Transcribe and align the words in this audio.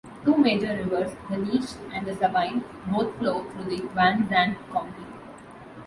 Two 0.25 0.35
major 0.35 0.75
rivers, 0.75 1.15
the 1.29 1.35
Neches 1.37 1.77
and 1.93 2.07
the 2.07 2.15
Sabine 2.15 2.63
both 2.91 3.15
flow 3.19 3.43
through 3.51 3.87
Van 3.89 4.27
Zandt 4.27 4.57
County. 4.71 5.05